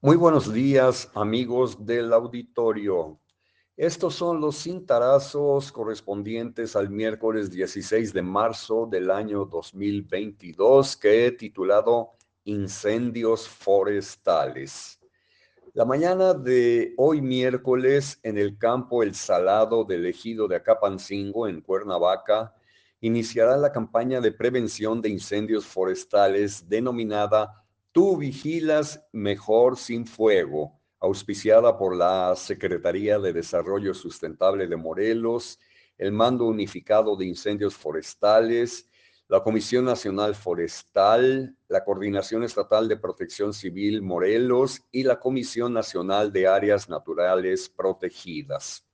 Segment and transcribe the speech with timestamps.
[0.00, 3.18] Muy buenos días, amigos del auditorio.
[3.76, 11.32] Estos son los cintarazos correspondientes al miércoles 16 de marzo del año 2022 que he
[11.32, 12.12] titulado
[12.44, 15.00] Incendios forestales.
[15.74, 21.60] La mañana de hoy miércoles en el campo El Salado del ejido de Acapancingo en
[21.60, 22.54] Cuernavaca
[23.00, 27.57] iniciará la campaña de prevención de incendios forestales denominada
[27.92, 35.58] Tú vigilas mejor sin fuego, auspiciada por la Secretaría de Desarrollo Sustentable de Morelos,
[35.96, 38.88] el Mando Unificado de Incendios Forestales,
[39.28, 46.32] la Comisión Nacional Forestal, la Coordinación Estatal de Protección Civil Morelos y la Comisión Nacional
[46.32, 48.84] de Áreas Naturales Protegidas.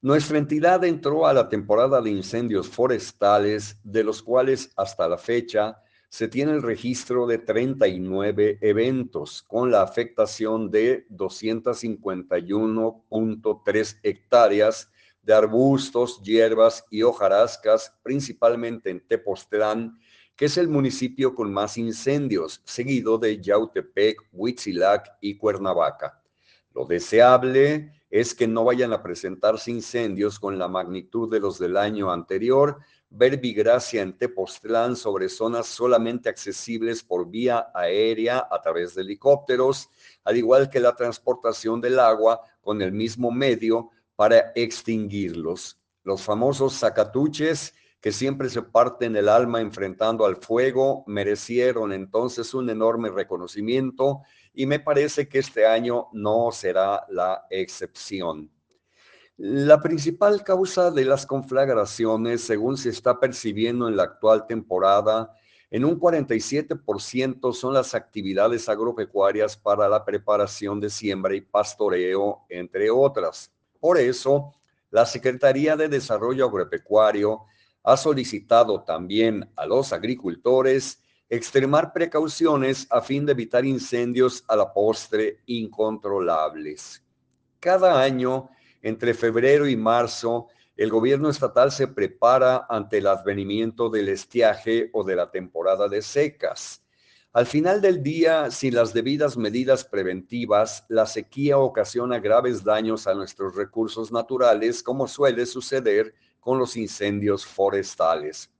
[0.00, 5.80] Nuestra entidad entró a la temporada de incendios forestales, de los cuales hasta la fecha
[6.14, 14.92] se tiene el registro de 39 eventos con la afectación de 251.3 hectáreas
[15.22, 19.98] de arbustos, hierbas y hojarascas, principalmente en Tepoztlán,
[20.36, 26.22] que es el municipio con más incendios, seguido de Yautepec, Huitzilac y Cuernavaca.
[26.76, 31.76] Lo deseable es que no vayan a presentarse incendios con la magnitud de los del
[31.76, 32.78] año anterior,
[33.16, 39.88] verbigracia en Tepoztlán sobre zonas solamente accesibles por vía aérea a través de helicópteros,
[40.24, 45.78] al igual que la transportación del agua con el mismo medio para extinguirlos.
[46.02, 52.68] Los famosos sacatuches que siempre se parten el alma enfrentando al fuego, merecieron entonces un
[52.68, 58.50] enorme reconocimiento y me parece que este año no será la excepción.
[59.36, 65.34] La principal causa de las conflagraciones, según se está percibiendo en la actual temporada,
[65.72, 72.90] en un 47% son las actividades agropecuarias para la preparación de siembra y pastoreo, entre
[72.90, 73.50] otras.
[73.80, 74.52] Por eso,
[74.92, 77.40] la Secretaría de Desarrollo Agropecuario
[77.82, 84.72] ha solicitado también a los agricultores extremar precauciones a fin de evitar incendios a la
[84.72, 87.02] postre incontrolables.
[87.58, 88.50] Cada año,
[88.84, 95.02] entre febrero y marzo, el gobierno estatal se prepara ante el advenimiento del estiaje o
[95.02, 96.84] de la temporada de secas.
[97.32, 103.14] Al final del día, sin las debidas medidas preventivas, la sequía ocasiona graves daños a
[103.14, 108.50] nuestros recursos naturales, como suele suceder con los incendios forestales.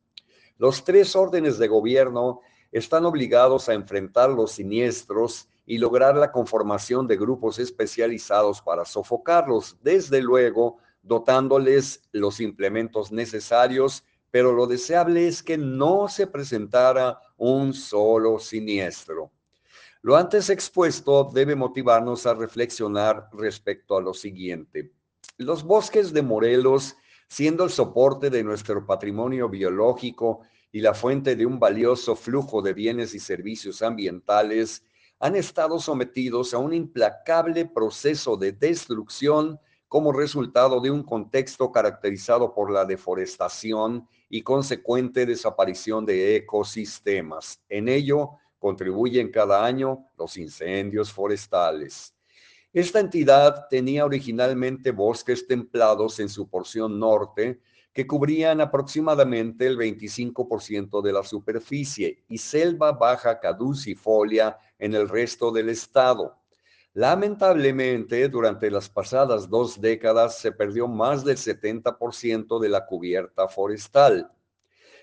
[0.56, 2.41] Los tres órdenes de gobierno
[2.72, 9.76] están obligados a enfrentar los siniestros y lograr la conformación de grupos especializados para sofocarlos,
[9.82, 17.72] desde luego dotándoles los implementos necesarios, pero lo deseable es que no se presentara un
[17.72, 19.30] solo siniestro.
[20.03, 24.92] Lo antes expuesto debe motivarnos a reflexionar respecto a lo siguiente.
[25.38, 26.97] Los bosques de Morelos,
[27.28, 32.74] siendo el soporte de nuestro patrimonio biológico y la fuente de un valioso flujo de
[32.74, 34.84] bienes y servicios ambientales,
[35.19, 39.58] han estado sometidos a un implacable proceso de destrucción
[39.88, 47.60] como resultado de un contexto caracterizado por la deforestación y consecuente desaparición de ecosistemas.
[47.69, 52.14] En ello contribuyen cada año los incendios forestales.
[52.72, 57.60] Esta entidad tenía originalmente bosques templados en su porción norte,
[57.94, 65.53] que cubrían aproximadamente el 25% de la superficie y selva baja caducifolia en el resto
[65.53, 66.37] del estado.
[66.93, 74.31] Lamentablemente, durante las pasadas dos décadas se perdió más del 70% de la cubierta forestal.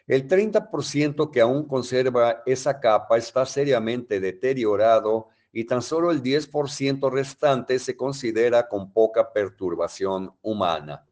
[0.06, 7.10] El 30% que aún conserva esa capa está seriamente deteriorado y tan solo el 10%
[7.10, 11.06] restante se considera con poca perturbación humana.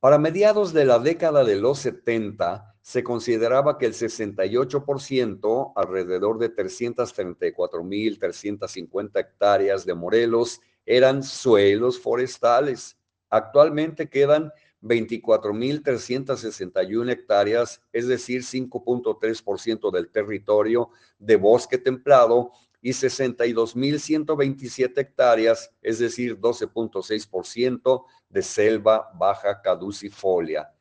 [0.00, 6.54] Para mediados de la década de los 70, se consideraba que el 68%, alrededor de
[6.54, 12.96] 334.350 hectáreas de Morelos, eran suelos forestales.
[13.28, 14.52] Actualmente quedan
[14.82, 26.38] 24.361 hectáreas, es decir, 5.3% del territorio de bosque templado y 62.127 hectáreas, es decir,
[26.38, 30.72] 12.6% de selva baja caducifolia.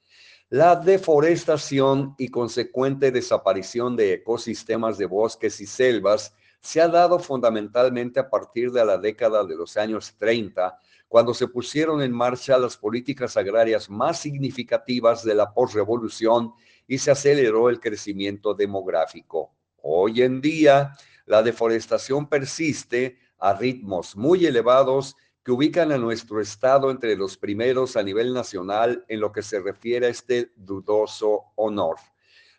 [0.49, 8.19] La deforestación y consecuente desaparición de ecosistemas de bosques y selvas se ha dado fundamentalmente
[8.19, 10.77] a partir de la década de los años 30,
[11.07, 16.53] cuando se pusieron en marcha las políticas agrarias más significativas de la posrevolución
[16.87, 19.53] y se aceleró el crecimiento demográfico.
[19.81, 20.93] Hoy en día,
[21.27, 27.95] la deforestación persiste a ritmos muy elevados que ubican a nuestro estado entre los primeros
[27.95, 31.97] a nivel nacional en lo que se refiere a este dudoso honor.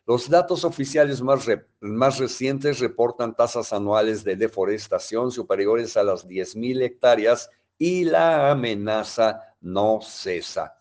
[0.07, 7.51] Los datos oficiales más, recientes reportan tasas anuales de deforestación superiores a las 10.000 hectáreas
[7.77, 10.79] y la amenaza no cesa.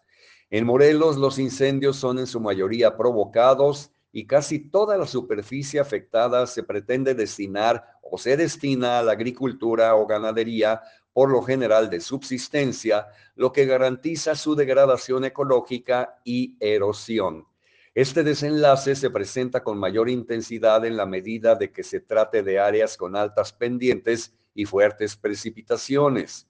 [0.50, 6.48] En Morelos los incendios son en su mayoría provocados y casi toda la superficie afectada
[6.48, 10.82] se pretende destinar o se destina a la agricultura o ganadería
[11.14, 17.46] por lo general de subsistencia, lo que garantiza su degradación ecológica y erosión.
[17.94, 22.60] Este desenlace se presenta con mayor intensidad en la medida de que se trate de
[22.60, 26.48] áreas con altas pendientes y fuertes precipitaciones.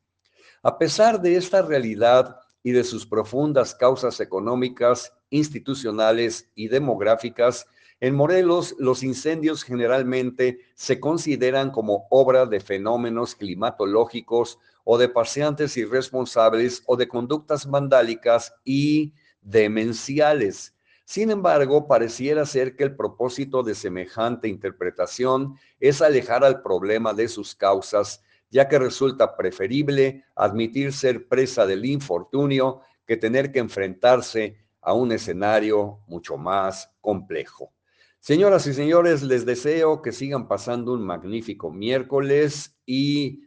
[0.63, 7.67] A pesar de esta realidad y de sus profundas causas económicas, institucionales y demográficas,
[7.99, 15.75] en Morelos, los incendios generalmente se consideran como obra de fenómenos climatológicos o de paseantes
[15.77, 20.75] irresponsables o de conductas vandálicas y demenciales.
[21.05, 27.27] Sin embargo, pareciera ser que el propósito de semejante interpretación es alejar al problema de
[27.29, 34.66] sus causas, ya que resulta preferible admitir ser presa del infortunio que tener que enfrentarse
[34.87, 37.73] a un escenario mucho más complejo.
[38.21, 43.43] Señoras y señores, les deseo que sigan pasando un magnífico miércoles y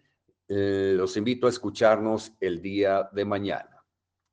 [0.49, 3.80] eh, los invito a escucharnos el día de mañana.